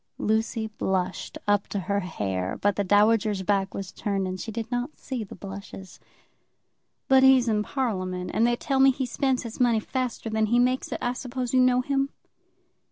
Lucy 0.17 0.65
blushed 0.65 1.37
up 1.47 1.67
to 1.67 1.81
her 1.81 1.99
hair, 1.99 2.57
but 2.59 2.75
the 2.75 2.83
dowager's 2.83 3.43
back 3.43 3.75
was 3.75 3.91
turned, 3.91 4.25
and 4.27 4.39
she 4.41 4.51
did 4.51 4.71
not 4.71 4.97
see 4.97 5.23
the 5.23 5.35
blushes. 5.35 5.99
"But 7.07 7.21
he's 7.21 7.47
in 7.47 7.61
Parliament, 7.61 8.31
and 8.33 8.47
they 8.47 8.55
tell 8.55 8.79
me 8.79 8.89
he 8.89 9.05
spends 9.05 9.43
his 9.43 9.59
money 9.59 9.79
faster 9.79 10.27
than 10.27 10.47
he 10.47 10.57
makes 10.57 10.91
it. 10.91 10.97
I 11.03 11.13
suppose 11.13 11.53
you 11.53 11.59
know 11.61 11.81
him?" 11.81 12.09